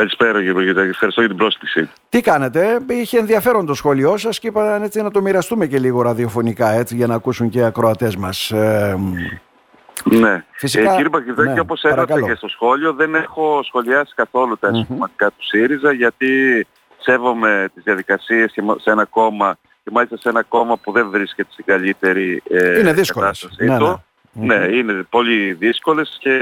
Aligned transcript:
Καλησπέρα 0.00 0.42
κύριε 0.42 0.88
ευχαριστώ 0.88 1.20
για 1.20 1.28
την 1.28 1.38
πρόσκληση. 1.38 1.90
Τι 2.08 2.20
κάνετε, 2.20 2.78
είχε 2.88 3.18
ενδιαφέρον 3.18 3.66
το 3.66 3.74
σχόλιο 3.74 4.16
σας 4.16 4.38
και 4.38 4.46
είπα 4.46 4.82
έτσι 4.82 5.02
να 5.02 5.10
το 5.10 5.22
μοιραστούμε 5.22 5.66
και 5.66 5.78
λίγο 5.78 6.02
ραδιοφωνικά 6.02 6.70
έτσι 6.70 6.96
για 6.96 7.06
να 7.06 7.14
ακούσουν 7.14 7.48
και 7.48 7.58
οι 7.58 7.62
ακροατές 7.62 8.16
μας. 8.16 8.50
Ε, 8.50 8.98
ναι, 10.04 10.44
Φυσικά, 10.50 10.92
ε, 10.92 10.94
κύριε 10.94 11.08
Παγκυρδάκη 11.08 11.52
ναι, 11.52 11.60
όπως 11.60 11.82
έγραψα 11.82 12.20
και 12.20 12.34
στο 12.34 12.48
σχόλιο 12.48 12.92
δεν 12.92 13.14
έχω 13.14 13.60
σχολιάσει 13.62 14.12
καθόλου 14.14 14.58
τα 14.58 14.74
συστηματικά 14.74 15.28
του 15.28 15.44
ΣΥΡΙΖΑ 15.44 15.92
γιατί 15.92 16.66
σέβομαι 16.98 17.70
τις 17.74 17.82
διαδικασίες 17.82 18.52
σε 18.76 18.90
ένα 18.90 19.04
κόμμα 19.04 19.56
και 19.84 19.90
μάλιστα 19.92 20.16
σε 20.16 20.28
ένα 20.28 20.42
κόμμα 20.42 20.76
που 20.76 20.92
δεν 20.92 21.10
βρίσκεται 21.10 21.48
στην 21.52 21.64
καλύτερη 21.64 22.42
ε, 22.50 22.78
είναι 22.78 22.92
δύσκολες. 22.92 23.48
Ναι, 23.58 23.76
ναι. 23.76 24.56
ναι, 24.56 24.76
είναι 24.76 25.06
πολύ 25.10 25.52
δύσκολες 25.52 26.16
και, 26.20 26.38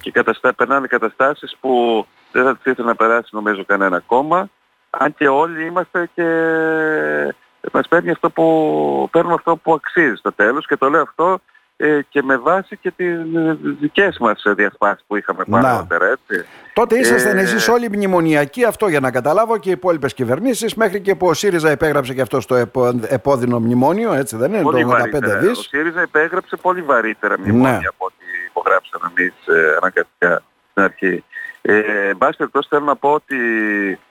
και 0.00 0.10
καταστά, 0.10 0.54
περνάνε 0.54 0.86
καταστάσεις 0.86 1.56
που 1.60 2.06
δεν 2.32 2.44
θα 2.44 2.70
ήθελα 2.70 2.86
να 2.86 2.94
περάσει 2.94 3.28
νομίζω 3.32 3.64
κανένα 3.64 4.00
κόμμα 4.06 4.48
αν 4.90 5.14
και 5.14 5.28
όλοι 5.28 5.64
είμαστε 5.64 6.10
και 6.14 6.24
μας 7.72 7.88
παίρνει 7.88 8.10
αυτό 8.10 8.30
που, 8.30 9.08
παίρνουμε 9.12 9.34
αυτό 9.34 9.56
που 9.56 9.72
αξίζει 9.72 10.14
στο 10.14 10.32
τέλος 10.32 10.66
και 10.66 10.76
το 10.76 10.90
λέω 10.90 11.02
αυτό 11.02 11.40
ε, 11.76 12.00
και 12.08 12.22
με 12.22 12.36
βάση 12.36 12.76
και 12.76 12.90
τις 12.90 13.18
δικές 13.80 14.18
μας 14.18 14.42
διασπάσεις 14.46 15.04
που 15.06 15.16
είχαμε 15.16 15.44
παρότερα, 15.50 16.06
έτσι. 16.06 16.46
Τότε 16.72 16.98
ήσασταν 16.98 17.38
ε, 17.38 17.40
εσείς 17.40 17.68
όλοι 17.68 17.88
μνημονιακοί, 17.88 18.64
αυτό 18.64 18.88
για 18.88 19.00
να 19.00 19.10
καταλάβω, 19.10 19.58
και 19.58 19.68
οι 19.68 19.72
υπόλοιπες 19.72 20.14
κυβερνήσεις, 20.14 20.74
μέχρι 20.74 21.00
και 21.00 21.14
που 21.14 21.26
ο 21.26 21.34
ΣΥΡΙΖΑ 21.34 21.70
επέγραψε 21.70 22.14
και 22.14 22.20
αυτό 22.20 22.40
στο 22.40 22.54
επώδυνο 23.08 23.60
μνημόνιο, 23.60 24.12
έτσι 24.12 24.36
δεν 24.36 24.52
είναι, 24.52 24.62
πολύ 24.62 24.84
το 24.84 24.90
85 24.90 25.38
δις. 25.40 25.58
Ο 25.58 25.62
ΣΥΡΙΖΑ 25.62 26.00
επέγραψε 26.00 26.56
πολύ 26.56 26.82
βαρύτερα 26.82 27.38
μνημόνια 27.38 27.70
ναι. 27.70 27.86
από 27.86 28.04
ό,τι 28.04 28.24
υπογράψαμε 28.48 29.12
εμείς 29.16 29.34
ε, 29.46 29.76
αναγκαστικά 29.80 30.42
στην 30.70 30.82
αρχή. 30.82 31.24
Ε, 31.62 32.08
εν 32.08 32.18
πάση 32.18 32.36
περιπτώσει 32.36 32.68
θέλω 32.70 32.84
να 32.84 32.96
πω 32.96 33.12
ότι 33.12 33.36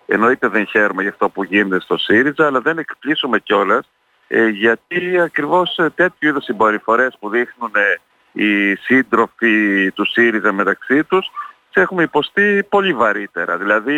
εννοείται 0.05 0.47
δεν 0.47 0.67
χαίρομαι 0.67 1.01
για 1.01 1.11
αυτό 1.11 1.29
που 1.29 1.43
γίνεται 1.43 1.79
στο 1.79 1.97
ΣΥΡΙΖΑ, 1.97 2.45
αλλά 2.45 2.61
δεν 2.61 2.77
εκπλήσουμε 2.77 3.39
κιόλας 3.39 3.89
ε, 4.27 4.47
γιατί 4.47 5.19
ακριβώς 5.19 5.77
ε, 5.77 5.89
τέτοιου 5.95 6.29
είδους 6.29 6.43
συμπεριφορές 6.43 7.17
που 7.19 7.29
δείχνουν 7.29 7.71
ε, 7.75 7.99
οι 8.31 8.75
σύντροφοι 8.75 9.91
του 9.91 10.05
ΣΥΡΙΖΑ 10.05 10.51
μεταξύ 10.51 11.03
τους 11.03 11.31
τις 11.71 11.83
έχουμε 11.83 12.03
υποστεί 12.03 12.63
πολύ 12.69 12.93
βαρύτερα. 12.93 13.57
Δηλαδή 13.57 13.97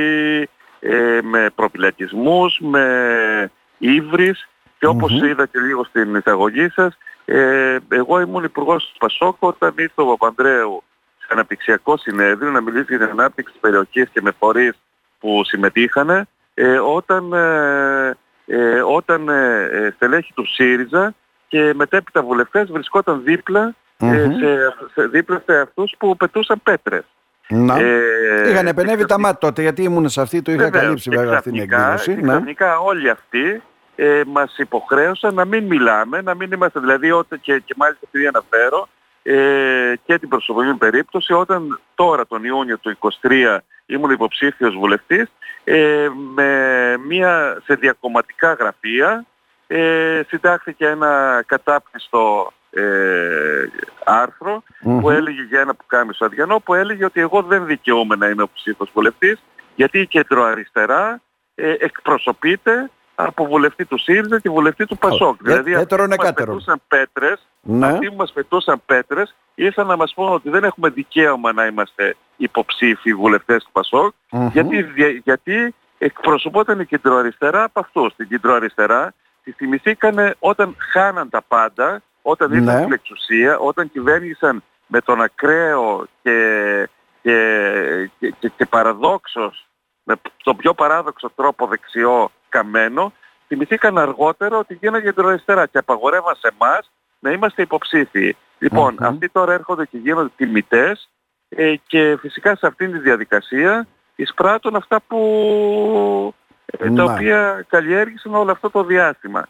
ε, 0.80 1.20
με 1.24 1.50
προπυλακισμούς, 1.56 2.60
με 2.60 3.52
ύβρις 3.78 4.48
και 4.80 4.88
όπως 4.88 5.12
mm-hmm. 5.12 5.28
είδα 5.28 5.46
και 5.46 5.60
λίγο 5.60 5.84
στην 5.84 6.16
εισαγωγή 6.16 6.70
σας, 6.70 6.98
ε, 7.26 7.78
εγώ 7.90 8.20
ήμουν 8.20 8.44
υπουργός 8.44 8.90
του 8.92 8.98
Πασόκ 8.98 9.36
όταν 9.40 9.74
ήρθε 9.78 10.02
ο 10.02 10.06
Παπανδρέου 10.06 10.84
σε 10.89 10.89
αναπτυξιακό 11.30 11.98
συνέδριο 11.98 12.52
να 12.52 12.62
μιλήσει 12.62 12.96
για 12.96 13.08
την 13.08 13.20
ανάπτυξη 13.20 13.52
της 13.52 13.62
περιοχής 13.62 14.10
και 14.10 14.22
με 14.22 14.32
φορείς 14.40 14.74
που 15.20 15.44
συμμετείχαν 15.44 16.28
ε, 16.54 16.78
όταν 16.78 17.34
ε, 17.34 18.82
όταν 18.82 19.30
ε, 19.30 19.70
ε, 19.72 19.92
στελέχη 19.96 20.34
του 20.34 20.46
ΣΥΡΙΖΑ 20.46 21.14
και 21.48 21.74
μετέπειτα 21.76 22.22
βουλευτές 22.22 22.72
βρισκόταν 22.72 23.22
δίπλα, 23.24 23.76
ε, 23.98 24.28
σε, 24.40 24.76
σε, 24.94 25.08
δίπλα 25.08 25.42
σε 25.46 25.60
αυτούς 25.60 25.96
που 25.98 26.18
πετούσαν 26.18 26.62
πέτρες. 26.64 27.04
Να. 27.48 27.80
Ε, 27.80 28.50
Είχαν 28.50 28.68
επενεύει 28.68 29.06
τα 29.06 29.20
μάτια 29.20 29.38
τότε 29.38 29.62
γιατί 29.62 29.84
ήμουν 29.84 30.10
σε 30.10 30.22
αυτή, 30.22 30.42
το 30.42 30.52
είχα 30.52 30.64
βεβαίως, 30.64 30.84
καλύψει 30.84 31.10
βέβαια 31.10 31.38
αυτή 31.38 31.52
την 31.52 31.62
εκδήλωση. 31.62 32.16
Και 32.16 32.22
ναι. 32.22 32.28
ξαφνικά 32.28 32.80
όλοι 32.80 33.10
αυτοί 33.10 33.62
ε, 33.96 34.22
μας 34.28 34.58
υποχρέωσαν 34.58 35.34
να 35.34 35.46
μην 35.46 35.66
μιλάμε, 35.66 36.22
να 36.22 36.36
μην 36.36 36.52
είμαστε 36.52 36.80
δηλαδή 36.80 37.12
όταν, 37.12 37.40
και, 37.42 37.62
και 37.66 37.74
μάλιστα 37.78 38.02
επειδή 38.08 38.28
αναφέρω 38.28 38.88
ε, 39.24 39.94
και 40.06 40.20
την 40.20 40.30
προσωπική 40.30 40.74
περίπτωση 40.74 41.34
όταν 41.34 41.80
τώρα 41.96 42.28
τον 42.28 42.44
Ιούνιο 42.44 42.78
του 42.78 42.98
2023 43.22 43.58
ήμουν 43.86 44.12
υποψήφιος 44.12 44.76
βουλευτής 44.76 45.32
ε, 45.64 46.08
με 46.34 46.98
μια, 47.08 47.62
σε 47.66 47.76
διακομματικά 47.76 48.54
γραφεία 48.54 49.26
ε, 49.68 50.22
συντάχθηκε 50.28 50.88
ένα 50.88 51.44
κατάπτυστο 51.46 52.54
ε, 52.72 53.66
αρθρο 54.04 54.64
που 55.00 55.10
έλεγε 55.10 55.42
για 55.42 55.60
ένα 55.60 55.76
που 55.76 55.86
κάνει 55.88 56.14
στο 56.14 56.26
Αδιανό 56.26 56.60
που 56.60 56.74
έλεγε 56.74 57.06
ότι 57.06 57.20
εγώ 57.20 57.42
δεν 57.42 57.66
δικαιούμαι 57.66 58.16
να 58.16 58.26
είμαι 58.26 58.44
υποψήφιος 58.44 58.90
βουλευτής 58.94 59.44
γιατί 59.76 60.00
η 60.00 60.08
κεντροαριστερά 60.08 61.22
ε, 61.56 61.72
εκπροσωπείται 61.72 62.90
από 63.22 63.46
βουλευτή 63.46 63.86
του 63.86 63.98
ΣΥΡΙΖΑ 63.98 64.40
και 64.40 64.50
βουλευτή 64.50 64.86
του 64.86 64.98
ΠΑΣΟΚ. 64.98 65.36
Oh, 65.36 65.42
δηλαδή 65.42 65.74
αυτοί 65.74 65.96
που 65.96 66.08
μας 66.08 66.34
πετούσαν 66.34 66.82
πέτρες, 66.88 67.48
ναι. 67.62 67.88
αυτοί 67.88 68.10
που 68.10 68.16
μας 68.16 68.32
πετούσαν 68.32 68.82
πέτρες 68.86 69.36
ήρθαν 69.56 69.88
να 69.88 69.96
μας 69.96 70.14
πούν 70.14 70.34
ότι 70.34 70.50
δεν 70.50 70.64
έχουμε 70.64 70.90
δικαίωμα 70.90 71.54
να 71.54 71.66
είμαστε 71.66 72.16
υποψήφιοι 72.38 73.14
βουλευτές 73.14 73.64
του 73.64 73.72
ΠΑΣΟΚ 73.72 74.14
γιατί, 74.52 74.86
γιατί 75.24 75.76
εκπροσωπόταν 75.98 76.80
η 76.80 76.86
κεντροαριστερά 76.86 77.64
από 77.64 77.80
αυτούς. 77.80 78.16
Την 78.16 78.28
κεντροαριστερά 78.28 79.14
τη 79.44 79.52
θυμηθήκανε 79.52 80.36
όταν 80.40 80.76
χάναν 80.92 81.30
τα 81.30 81.42
πάντα, 81.48 82.02
όταν 82.22 82.52
ήρθαν 82.52 82.76
ναι. 82.76 82.82
στην 82.82 82.94
εξουσία, 82.94 83.58
όταν 83.58 83.92
κυβέρνησαν 83.92 84.64
με 84.88 85.02
τον 85.02 85.22
ακραίο 85.22 86.06
και, 86.22 86.88
και, 87.22 88.10
και, 88.20 88.34
και, 88.40 88.52
και 88.58 88.66
παραδόξος, 88.66 89.68
με 90.04 90.16
τον 90.44 90.56
πιο 90.56 90.74
παράδοξο 90.74 91.32
τρόπο 91.36 91.68
δεξιό 91.68 92.32
καμένο, 92.50 93.14
θυμηθήκαν 93.48 93.98
αργότερα 93.98 94.58
ότι 94.58 94.78
γίνανε 94.82 95.04
κεντροαριστερά 95.04 95.66
και 95.66 95.78
απαγορεύαν 95.78 96.36
σε 96.36 96.54
εμάς 96.60 96.92
να 97.20 97.32
είμαστε 97.32 97.62
υποψήφοι. 97.62 98.36
Λοιπόν, 98.60 98.96
αυτοί 99.00 99.30
τώρα 99.30 99.54
έρχονται 99.54 99.86
και 99.86 99.98
γίνονται 99.98 100.32
τιμητές 100.36 101.10
ε, 101.50 101.76
και 101.88 102.18
φυσικά 102.20 102.56
σε 102.56 102.68
αυτήν 102.68 102.92
τη 102.92 102.98
διαδικασία 102.98 103.88
εισπράττουν 104.16 104.76
αυτά 104.76 105.02
που, 105.08 106.34
ε, 106.66 106.92
τα 106.92 107.04
οποία 107.04 107.66
καλλιέργησαν 107.70 108.36
όλο 108.36 108.52
αυτό 108.52 108.70
το 108.70 108.84
διάστημα. 108.84 109.48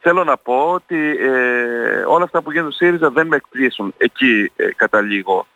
Θέλω 0.00 0.24
να 0.24 0.36
πω 0.36 0.72
ότι 0.72 1.16
ε, 1.20 2.04
όλα 2.06 2.24
αυτά 2.24 2.42
που 2.42 2.52
γίνονται 2.52 2.72
στο 2.72 2.84
ΣΥΡΙΖΑ 2.84 3.10
δεν 3.10 3.26
με 3.26 3.36
εκπλήσουν 3.36 3.94
εκεί 3.96 4.52
ε, 4.56 4.68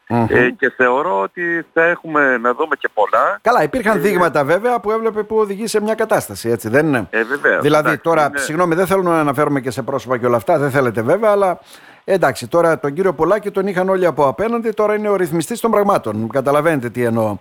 κατά 0.07 0.35
ε, 0.35 0.51
και 0.51 0.73
θεωρώ 0.77 1.21
ότι 1.21 1.67
θα 1.73 1.83
έχουμε 1.85 2.37
να 2.39 2.55
δούμε 2.55 2.77
και 2.77 2.89
πολλά. 2.95 3.39
Καλά, 3.43 3.63
υπήρχαν 3.63 4.01
δείγματα 4.01 4.45
βέβαια 4.45 4.81
που 4.81 4.91
έβλεπε 4.91 5.23
που 5.23 5.37
οδηγεί 5.37 5.67
σε 5.67 5.81
μια 5.81 5.95
κατάσταση, 5.95 6.49
έτσι 6.49 6.69
δεν 6.69 6.87
είναι; 6.87 7.07
Ε, 7.11 7.23
βεβαίως, 7.23 7.63
δηλαδή 7.63 7.87
εντάξει, 7.87 8.03
τώρα, 8.03 8.25
είναι... 8.25 8.39
συγγνώμη, 8.39 8.75
δεν 8.75 8.87
θέλω 8.87 9.03
να 9.03 9.21
αναφέρουμε 9.21 9.61
και 9.61 9.71
σε 9.71 9.83
πρόσωπα 9.83 10.19
και 10.19 10.27
όλα 10.27 10.37
αυτά, 10.37 10.59
δεν 10.59 10.71
θέλετε 10.71 11.03
βέβαια, 11.03 11.31
αλλά 11.31 11.59
εντάξει, 12.05 12.49
τώρα 12.49 12.79
τον 12.79 12.93
κύριο 12.93 13.13
Πολάκη 13.13 13.51
τον 13.51 13.67
είχαν 13.67 13.89
όλοι 13.89 14.07
από 14.07 14.29
απέναντι, 14.29 14.71
τώρα 14.71 14.95
είναι 14.95 15.09
ο 15.09 15.17
ρυθμιστής 15.17 15.61
των 15.61 15.71
πραγμάτων. 15.71 16.29
Καταλαβαίνετε 16.29 16.91
τι 16.91 17.05
εννοώ. 17.05 17.37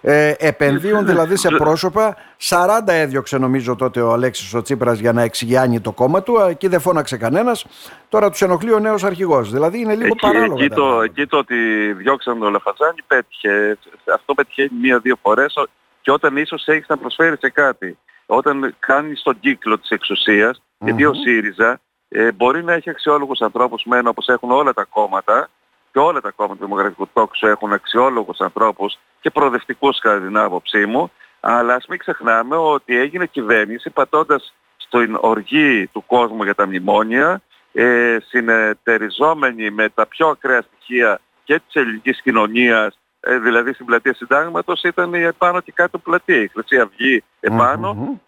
Ε, 0.00 0.34
επενδύουν 0.38 1.06
δηλαδή 1.06 1.36
σε 1.36 1.48
πρόσωπα. 1.48 2.16
40 2.48 2.80
έδιωξε 2.86 3.38
νομίζω 3.38 3.76
τότε 3.76 4.00
ο 4.00 4.12
Αλέξης 4.12 4.54
ο 4.54 4.62
Τσίπρας 4.62 4.98
για 4.98 5.12
να 5.12 5.22
εξηγιάνει 5.22 5.80
το 5.80 5.92
κόμμα 5.92 6.22
του. 6.22 6.36
Εκεί 6.48 6.68
δεν 6.68 6.80
φώναξε 6.80 7.16
κανένας. 7.16 7.66
Τώρα 8.08 8.30
τους 8.30 8.42
ενοχλεί 8.42 8.72
ο 8.72 8.78
νέος 8.78 9.04
αρχηγός. 9.04 9.50
Δηλαδή 9.50 9.78
είναι 9.78 9.94
λίγο 9.94 10.06
εκεί, 10.06 10.18
παράλογο. 10.20 10.62
Εκεί 10.62 10.74
το, 10.74 11.02
εκεί 11.02 11.26
το 11.26 11.38
ότι 11.38 11.56
διώξαν 11.92 12.38
τον 12.38 12.52
Λαφαζάνη 12.52 13.02
πέτυχε. 13.06 13.78
Αυτό 14.14 14.34
πέτυχε 14.34 14.68
μία-δύο 14.80 15.16
φορές 15.22 15.54
και 16.00 16.10
όταν 16.10 16.36
ίσως 16.36 16.66
έχεις 16.66 16.88
να 16.88 16.96
προσφέρεις 16.96 17.38
σε 17.38 17.50
κάτι. 17.50 17.98
Όταν 18.26 18.74
κάνεις 18.78 19.22
τον 19.22 19.40
κύκλο 19.40 19.78
της 19.78 19.90
εξουσίας, 19.90 20.58
mm-hmm. 20.58 20.84
γιατί 20.84 21.04
ο 21.04 21.14
ΣΥΡΙΖΑ 21.14 21.80
ε, 22.08 22.32
μπορεί 22.32 22.64
να 22.64 22.72
έχει 22.72 22.90
αξιόλογους 22.90 23.40
ανθρώπους 23.40 23.84
μεν 23.84 24.06
όπως 24.06 24.28
έχουν 24.28 24.50
όλα 24.50 24.72
τα 24.72 24.84
κόμματα, 24.84 25.48
και 25.92 25.98
όλα 25.98 26.20
τα 26.20 26.30
κόμματα 26.30 26.58
του 26.58 26.64
Δημοκρατικού 26.64 27.08
Τόξου 27.12 27.46
έχουν 27.46 27.72
αξιόλογους 27.72 28.38
ανθρώπους 28.40 28.98
και 29.20 29.30
προοδευτικούς 29.30 29.98
κατά 29.98 30.26
την 30.26 30.36
άποψή 30.36 30.86
μου, 30.86 31.10
αλλά 31.40 31.74
ας 31.74 31.86
μην 31.86 31.98
ξεχνάμε 31.98 32.56
ότι 32.56 32.96
έγινε 32.96 33.26
κυβέρνηση 33.26 33.90
πατώντας 33.90 34.54
στην 34.76 35.18
οργή 35.20 35.86
του 35.86 36.04
κόσμου 36.06 36.42
για 36.42 36.54
τα 36.54 36.66
μνημόνια, 36.66 37.42
ε, 37.72 38.16
συνεταιριζόμενοι 38.28 39.70
με 39.70 39.88
τα 39.88 40.06
πιο 40.06 40.28
ακραία 40.28 40.62
στοιχεία 40.62 41.20
και 41.44 41.60
της 41.66 41.74
ελληνικής 41.74 42.22
κοινωνίας, 42.22 42.98
ε, 43.20 43.38
δηλαδή 43.38 43.72
στην 43.72 43.86
πλατεία 43.86 44.14
συντάγματος 44.14 44.82
ήταν 44.82 45.14
η 45.14 45.22
επάνω 45.22 45.60
και 45.60 45.72
κάτω 45.72 45.98
πλατεία, 45.98 46.42
η 46.42 46.48
Χρυσή 46.48 46.78
Αυγή 46.78 47.24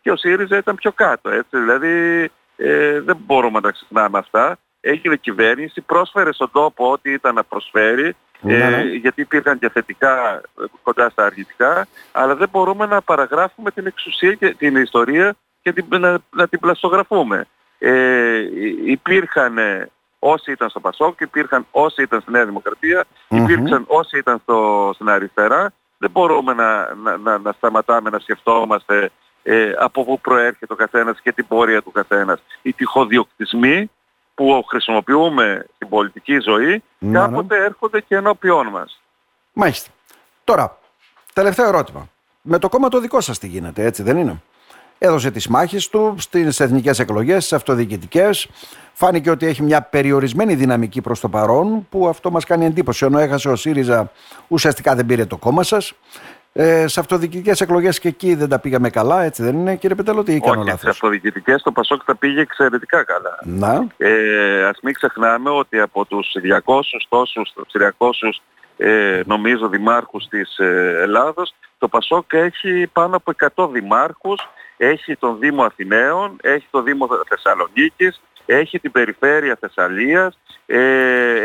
και 0.03 0.11
ο 0.11 0.17
ΣΥΡΙΖΑ 0.17 0.57
ήταν 0.57 0.75
πιο 0.75 0.93
κάτω, 0.93 1.31
έτσι, 1.31 1.59
δηλαδή 1.59 2.29
ε, 2.57 3.01
δεν 3.01 3.17
μπορούμε 3.27 3.55
να 3.55 3.61
τα 3.61 3.71
ξεχνάμε 3.71 4.19
αυτά 4.19 4.59
έγινε 4.85 5.17
κυβέρνηση, 5.17 5.81
πρόσφερε 5.81 6.33
στον 6.33 6.51
τόπο 6.53 6.91
ό,τι 6.91 7.13
ήταν 7.13 7.35
να 7.35 7.45
προσφέρει, 7.45 8.17
ναι, 8.41 8.55
ε, 8.55 8.71
ναι. 8.71 8.83
γιατί 8.83 9.21
υπήρχαν 9.21 9.59
και 9.59 9.69
θετικά 9.69 10.41
κοντά 10.83 11.11
στα 11.11 11.25
αρνητικά, 11.25 11.87
αλλά 12.13 12.35
δεν 12.35 12.49
μπορούμε 12.53 12.87
να 12.87 13.03
παραγράφουμε 13.03 13.71
την 13.71 13.87
εξουσία 13.87 14.35
και 14.35 14.55
την 14.55 14.77
ιστορία 14.77 15.35
και 15.63 15.73
την, 15.73 15.87
να, 15.89 16.19
να 16.31 16.49
την 16.49 16.61
πλαστογραφούμε. 16.61 17.47
Ε, 17.79 18.43
υπήρχαν 18.85 19.59
όσοι 20.19 20.53
ήταν 20.53 20.69
στο 20.69 20.81
Πασόκ, 20.81 21.21
υπήρχαν 21.21 21.67
όσοι 21.71 22.03
ήταν 22.03 22.21
στη 22.21 22.31
Νέα 22.31 22.45
Δημοκρατία, 22.45 23.05
υπήρξαν 23.29 23.85
όσοι 23.87 24.19
ήταν 24.19 24.39
στο, 24.43 24.91
στην 24.95 25.09
αριστερά. 25.09 25.73
Δεν 25.99 26.11
μπορούμε 26.11 26.53
να, 26.55 26.95
να, 26.95 27.17
να, 27.17 27.39
να 27.39 27.53
σταματάμε 27.53 28.11
να 28.11 28.19
σκεφτόμαστε 28.19 29.11
ε, 29.43 29.73
από 29.79 30.05
πού 30.05 30.21
προέρχεται 30.21 30.73
ο 30.73 30.77
καθένας 30.77 31.21
και 31.21 31.33
την 31.33 31.47
πορεία 31.47 31.83
του 31.83 31.91
καθένας. 31.91 32.43
Οι 32.63 32.73
τυχοδιοκτισμοί 32.73 33.91
που 34.35 34.65
χρησιμοποιούμε 34.69 35.67
στην 35.75 35.89
πολιτική 35.89 36.39
ζωή 36.39 36.83
ναι, 36.99 37.19
κάποτε 37.19 37.65
έρχονται 37.65 38.01
και 38.01 38.17
ενώπιόν 38.17 38.67
μας. 38.67 39.01
Μάλιστα. 39.53 39.91
Τώρα, 40.45 40.79
τελευταίο 41.33 41.67
ερώτημα. 41.67 42.09
με 42.43 42.59
το 42.59 42.69
κόμμα 42.69 42.89
το 42.89 43.01
δικό 43.01 43.21
σας 43.21 43.39
τι 43.39 43.47
γίνεται, 43.47 43.85
έτσι 43.85 44.03
δεν 44.03 44.17
είναι; 44.17 44.43
Έδωσε 44.99 45.31
τις 45.31 45.49
μάχες 45.49 45.89
του 45.89 46.15
στις 46.19 46.61
εθνικές 46.61 46.99
εκλογές, 46.99 47.45
στις 47.45 47.53
αυτοδιοικητικές. 47.53 48.49
Φάνηκε 48.93 49.31
ότι 49.31 49.47
έχει 49.47 49.63
μια 49.63 49.83
περιορισμένη 49.83 50.55
δυναμική 50.55 51.01
προς 51.01 51.21
το 51.21 51.29
παρόν, 51.29 51.87
που 51.89 52.09
αυτό 52.09 52.31
μας 52.31 52.45
κάνει 52.45 52.65
εντύπωση. 52.65 53.05
Ενώ 53.05 53.19
έχασε 53.19 53.49
ο 53.49 53.57
ΣΥΡΙΖΑ, 53.57 54.13
ουσιαστικά 54.49 54.95
δεν 54.95 55.07
πήρε 55.07 55.25
το 55.27 55.37
κόμμα 55.37 55.63
σας. 55.63 55.93
Ε, 56.55 56.87
σε 56.87 57.01
αυτοδιοικητικές 57.01 57.61
εκλογές 57.61 57.99
και 57.99 58.09
εκεί 58.09 58.35
δεν 58.35 58.49
τα 58.49 58.59
πήγαμε 58.59 58.91
καλά, 58.91 59.23
έτσι 59.23 59.43
δεν 59.43 59.55
είναι 59.55 59.77
κύριε 59.77 59.97
Πετελώτη 59.97 60.35
ή 60.35 60.41
κάνω 60.41 60.61
Όχι, 60.61 60.69
λάθος; 60.69 60.81
σε 60.81 60.89
αυτοδιοικητικές 60.89 61.63
το 61.63 61.73
Πασόκ 61.73 62.05
τα 62.05 62.17
πήγε 62.17 62.41
εξαιρετικά 62.41 63.05
καλά. 63.05 63.39
Να, 63.43 63.87
Ε, 63.97 64.65
ας 64.65 64.79
μην 64.83 64.95
ξεχνάμε 64.95 65.51
ότι 65.51 65.79
από 65.81 66.05
τους 66.05 66.35
200 66.43 67.07
τόσους, 67.09 67.53
τους 67.53 67.67
300 67.73 68.43
ε, 68.77 69.21
νομίζω 69.27 69.69
δημάρχους 69.69 70.29
της 70.29 70.59
ε, 70.59 70.97
Ελλάδος, 71.01 71.55
το 71.79 71.89
Πασόκ 71.89 72.33
έχει 72.33 72.87
πάνω 72.93 73.17
από 73.17 73.33
100 73.55 73.69
δημάρχους, 73.73 74.49
έχει 74.77 75.17
τον 75.17 75.39
Δήμο 75.39 75.63
Αθηναίων, 75.63 76.37
έχει 76.43 76.67
τον 76.71 76.85
Δήμο 76.85 77.09
Θεσσαλονίκης, 77.29 78.21
έχει 78.47 78.79
την 78.81 78.91
περιφέρεια 78.93 79.57
Θεσσαλίας, 79.61 80.39
ε, 80.67 80.79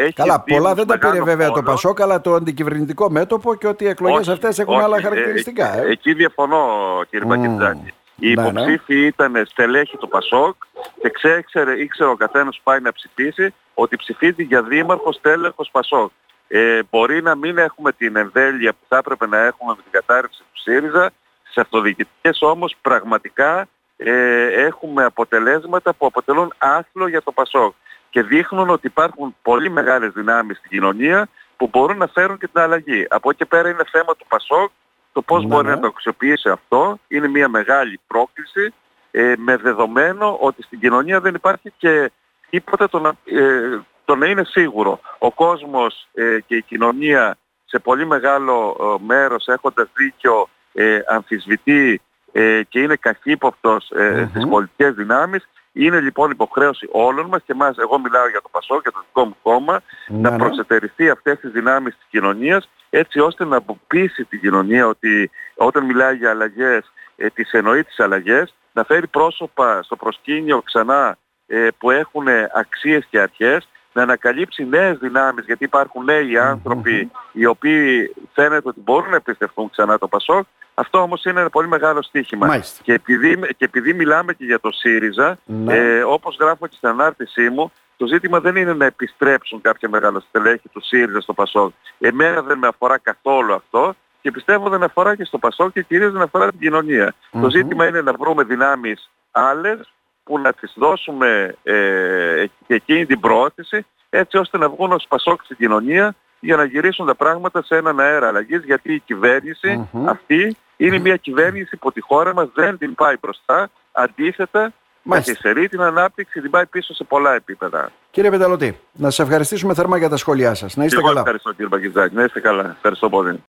έχει 0.03 0.13
καλά, 0.13 0.43
δήμους 0.45 0.61
πολλά 0.61 0.73
δεν 0.73 0.87
τα 0.87 0.93
πήρε 0.97 1.07
μεγάλων 1.11 1.25
βέβαια 1.27 1.47
το 1.47 1.53
πόλεων. 1.53 1.73
Πασόκ, 1.73 2.01
αλλά 2.01 2.21
το 2.21 2.33
αντικυβερνητικό 2.33 3.09
μέτωπο 3.09 3.55
και 3.55 3.67
ότι 3.67 3.83
οι 3.83 3.87
εκλογές 3.87 4.19
Όχι, 4.19 4.31
αυτές 4.31 4.59
έχουν 4.59 4.73
όχι, 4.75 4.83
άλλα 4.83 4.97
ε, 4.97 5.01
χαρακτηριστικά. 5.01 5.77
ε, 5.77 5.81
Ε. 5.87 5.89
εκεί 5.91 6.13
διαφωνώ 6.13 6.67
κύριε 7.09 7.25
Μμμ. 7.25 7.41
Πακεντζάκη. 7.41 7.93
Οι 8.19 8.33
Ναι, 8.33 8.41
ναι. 8.41 8.49
υποψήφοι 8.49 9.05
ήταν 9.05 9.45
στελέχη 9.45 9.97
του 9.97 10.07
Πασόκ 10.07 10.55
και 11.01 11.09
ξέρε, 11.45 11.81
ήξερε 11.81 12.09
ο 12.09 12.15
καθένας 12.15 12.55
που 12.57 12.61
πάει 12.63 12.79
να 12.79 12.91
ψηφίσει 12.91 13.53
ότι 13.73 13.95
ψηφίζει 13.95 14.43
για 14.43 14.63
δήμαρχο 14.63 15.11
στέλεχος 15.11 15.69
Πασόκ. 15.71 16.11
Ε, 16.47 16.79
μπορεί 16.89 17.21
να 17.21 17.35
μην 17.35 17.57
έχουμε 17.57 17.91
την 17.91 18.15
εμβέλεια 18.15 18.71
που 18.71 18.79
θα 18.87 18.97
έπρεπε 18.97 19.27
να 19.27 19.37
έχουμε 19.37 19.73
με 19.75 19.81
την 19.81 19.91
κατάρρευση 19.91 20.39
του 20.39 20.61
ΣΥΡΙΖΑ, 20.61 21.11
στις 21.43 21.57
αυτοδιοικητικές 21.57 22.41
όμως 22.41 22.75
πραγματικά 22.81 23.67
ε, 23.97 24.45
έχουμε 24.45 25.03
αποτελέσματα 25.03 25.93
που 25.93 26.05
αποτελούν 26.05 26.53
άθλο 26.57 27.07
για 27.07 27.21
το 27.21 27.31
Πασόκ 27.31 27.73
και 28.09 28.21
δείχνουν 28.21 28.69
ότι 28.69 28.87
υπάρχουν 28.87 29.35
πολύ 29.41 29.69
μεγάλες 29.69 30.11
δυνάμεις 30.11 30.57
στην 30.57 30.69
κοινωνία 30.69 31.27
που 31.57 31.67
μπορούν 31.71 31.97
να 31.97 32.07
φέρουν 32.07 32.37
και 32.37 32.47
την 32.47 32.61
αλλαγή. 32.61 33.05
Από 33.09 33.29
εκεί 33.29 33.37
και 33.37 33.45
πέρα 33.45 33.69
είναι 33.69 33.83
θέμα 33.91 34.15
του 34.15 34.25
Πασόκ 34.27 34.71
το 35.13 35.21
πώς 35.21 35.41
Ναι, 35.41 35.47
μπορεί 35.47 35.67
ναι. 35.67 35.73
να 35.73 35.79
το 35.79 35.87
αξιοποιήσει 35.87 36.49
αυτό 36.49 36.99
είναι 37.07 37.27
μια 37.27 37.47
μεγάλη 37.47 37.99
πρόκληση 38.07 38.73
ε, 39.11 39.33
με 39.37 39.57
δεδομένο 39.57 40.37
ότι 40.39 40.63
στην 40.63 40.79
κοινωνία 40.79 41.19
δεν 41.19 41.35
υπάρχει 41.35 41.73
και 41.77 42.11
τίποτα 42.49 42.89
το 42.89 42.99
να, 42.99 43.09
ε, 43.25 43.79
το 44.05 44.15
να 44.15 44.25
είναι 44.25 44.43
σίγουρο. 44.43 44.99
Ο 45.17 45.31
κόσμος 45.31 46.07
ε, 46.13 46.39
και 46.47 46.55
η 46.55 46.61
κοινωνία 46.61 47.37
σε 47.65 47.79
πολύ 47.79 48.05
μεγάλο 48.05 48.77
ε, 48.79 49.03
μέρος 49.05 49.47
έχοντας 49.47 49.87
δίκιο 49.93 50.49
ε, 50.73 50.99
αμφισβητεί 51.07 52.01
ε, 52.39 52.63
και 52.63 52.79
είναι 52.79 52.95
καχύποπτος 52.95 53.91
ε, 53.91 54.09
Μμμ. 54.09 54.29
στις 54.29 54.47
πολιτικές 54.47 54.93
δυνάμεις. 54.93 55.47
Είναι 55.71 55.99
λοιπόν 55.99 56.31
υποχρέωση 56.31 56.89
όλων 56.91 57.25
μας 57.25 57.41
και 57.45 57.51
εμάς, 57.51 57.77
εγώ 57.77 57.99
μιλάω 57.99 58.29
για 58.29 58.41
το 58.41 58.49
ΠΑΣΟ 58.51 58.81
και 58.81 58.91
το 58.91 58.99
δικό 59.07 59.25
μου 59.25 59.35
κόμμα, 59.41 59.81
Ναι, 60.07 60.19
να 60.19 60.29
ναι. 60.29 60.37
προσετεριστεί 60.37 61.09
αυτές 61.09 61.39
τις 61.39 61.51
δυνάμεις 61.51 61.95
της 61.95 62.05
κοινωνίας 62.09 62.69
έτσι 62.89 63.19
ώστε 63.19 63.45
να 63.45 63.57
αποπείσει 63.57 64.25
την 64.25 64.39
κοινωνία 64.39 64.87
ότι 64.87 65.29
όταν 65.55 65.85
μιλάει 65.85 66.15
για 66.15 66.29
αλλαγές 66.29 66.91
ε, 67.15 67.27
τις 67.27 67.51
εννοεί 67.51 67.83
τις 67.83 67.99
αλλαγές, 67.99 68.55
να 68.73 68.83
φέρει 68.83 69.07
πρόσωπα 69.07 69.83
στο 69.83 69.95
προσκήνιο 69.95 70.61
ξανά 70.61 71.17
ε, 71.47 71.67
που 71.77 71.91
έχουν 71.91 72.27
αξίες 72.53 73.05
και 73.09 73.19
αρχές, 73.19 73.67
να 73.93 74.01
ανακαλύψει 74.01 74.65
νέες 74.65 74.97
δυνάμεις 74.97 75.45
γιατί 75.45 75.63
υπάρχουν 75.63 76.03
νέοι 76.03 76.37
άνθρωποι 76.37 77.11
οι 77.31 77.45
οποίοι 77.45 78.15
φαίνεται 78.33 78.69
ότι 78.69 78.79
μπορούν 78.79 79.09
να 79.09 79.15
επιστευτούν 79.15 79.69
ξανά 79.69 79.97
το 79.97 80.07
ΠΑΣΟΚ. 80.07 80.45
Αυτό 80.79 81.01
όμως 81.01 81.23
είναι 81.23 81.39
ένα 81.39 81.49
πολύ 81.49 81.67
μεγάλο 81.67 82.01
στίχημα. 82.01 82.47
Μάλιστα. 82.47 82.81
Και 82.83 82.93
επειδή, 82.93 83.39
και 83.57 83.65
επειδή 83.65 83.93
μιλάμε 83.93 84.33
και 84.33 84.45
για 84.45 84.59
το 84.59 84.71
ΣΥΡΙΖΑ, 84.71 85.37
Ναι. 85.45 85.75
ε, 85.75 86.03
όπως 86.03 86.37
γράφω 86.39 86.67
και 86.67 86.75
στην 86.75 86.89
ανάρτησή 86.89 87.49
μου, 87.49 87.71
το 87.97 88.07
ζήτημα 88.07 88.39
δεν 88.39 88.55
είναι 88.55 88.73
να 88.73 88.85
επιστρέψουν 88.85 89.61
κάποια 89.61 89.89
μεγάλα 89.89 90.19
στελέχη 90.19 90.69
του 90.69 90.81
ΣΥΡΙΖΑ 90.85 91.21
στο 91.21 91.33
ΠΑΣΟΚ. 91.33 91.73
Εμένα 91.99 92.41
δεν 92.41 92.57
με 92.57 92.67
αφορά 92.67 92.97
καθόλου 92.97 93.53
αυτό 93.53 93.95
και 94.21 94.31
πιστεύω 94.31 94.69
δεν 94.69 94.83
αφορά 94.83 95.15
και 95.15 95.23
στο 95.23 95.37
ΠΑΣΟΚ 95.37 95.71
και 95.71 95.81
κυρίως 95.81 96.11
δεν 96.11 96.21
αφορά 96.21 96.49
την 96.49 96.59
κοινωνία. 96.59 97.13
Μμμ. 97.31 97.41
Το 97.41 97.49
ζήτημα 97.49 97.87
είναι 97.87 98.01
να 98.01 98.13
βρούμε 98.13 98.43
δυνάμεις 98.43 99.09
άλλες 99.31 99.91
που 100.23 100.39
να 100.39 100.53
τις 100.53 100.73
δώσουμε 100.75 101.55
ε, 101.63 102.45
και 102.67 102.73
εκείνη 102.73 103.05
την 103.05 103.19
προώθηση 103.19 103.85
έτσι 104.09 104.37
ώστε 104.37 104.57
να 104.57 104.69
βγουν 104.69 104.91
ως 104.91 105.05
ΠΑΣΟΚ 105.09 105.41
στην 105.43 105.57
κοινωνία 105.57 106.15
για 106.39 106.55
να 106.55 106.63
γυρίσουν 106.63 107.05
τα 107.05 107.15
πράγματα 107.15 107.63
σε 107.63 107.75
έναν 107.75 107.99
αέρα 107.99 108.27
αλλαγής 108.27 108.63
γιατί 108.63 108.93
η 108.93 108.99
κυβέρνηση 108.99 109.87
Μμμ. 109.91 110.09
αυτή 110.09 110.55
είναι 110.77 110.99
μια 110.99 111.15
κυβέρνηση 111.15 111.77
που 111.77 111.91
τη 111.91 112.01
χώρα 112.01 112.33
μας 112.33 112.47
δεν 112.53 112.77
την 112.77 112.95
πάει 112.95 113.15
μπροστά, 113.21 113.69
αντίθετα 113.91 114.73
Μάλιστα. 115.03 115.31
καθυστερεί 115.33 115.67
την 115.69 115.81
ανάπτυξη, 115.81 116.41
την 116.41 116.49
πάει 116.49 116.65
πίσω 116.65 116.93
σε 116.93 117.03
πολλά 117.03 117.33
επίπεδα. 117.35 117.91
Κύριε 118.11 118.29
Πεταλωτή, 118.29 118.79
να 118.93 119.09
σας 119.09 119.19
ευχαριστήσουμε 119.25 119.73
θερμά 119.73 119.97
για 119.97 120.09
τα 120.09 120.17
σχόλιά 120.17 120.53
σας. 120.53 120.75
Να 120.75 120.83
είστε 120.83 120.95
Και 120.95 121.01
εγώ 121.01 121.07
καλά. 121.07 121.19
ευχαριστώ 121.19 121.51
κύριε 121.51 121.67
Παγκητζάκη. 121.67 122.15
Να 122.15 122.23
είστε 122.23 122.39
καλά. 122.39 122.71
Ευχαριστώ 122.75 123.09
πολύ. 123.09 123.43